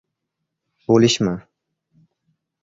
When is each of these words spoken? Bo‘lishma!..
Bo‘lishma!.. 0.87 1.35